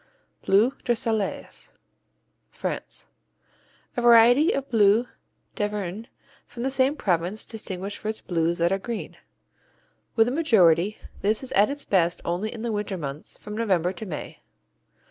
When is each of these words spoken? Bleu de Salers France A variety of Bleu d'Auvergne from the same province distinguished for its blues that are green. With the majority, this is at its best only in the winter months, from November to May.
Bleu 0.43 0.71
de 0.83 0.95
Salers 0.95 1.73
France 2.49 3.05
A 3.95 4.01
variety 4.01 4.51
of 4.51 4.67
Bleu 4.71 5.05
d'Auvergne 5.53 6.07
from 6.47 6.63
the 6.63 6.71
same 6.71 6.95
province 6.95 7.45
distinguished 7.45 7.99
for 7.99 8.07
its 8.07 8.19
blues 8.19 8.57
that 8.57 8.71
are 8.71 8.79
green. 8.79 9.15
With 10.15 10.25
the 10.25 10.31
majority, 10.33 10.97
this 11.21 11.43
is 11.43 11.51
at 11.51 11.69
its 11.69 11.85
best 11.85 12.19
only 12.25 12.51
in 12.51 12.63
the 12.63 12.71
winter 12.71 12.97
months, 12.97 13.37
from 13.37 13.55
November 13.55 13.93
to 13.93 14.07
May. 14.07 14.39